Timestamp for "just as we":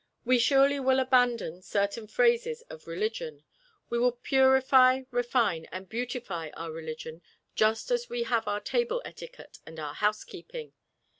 7.53-8.23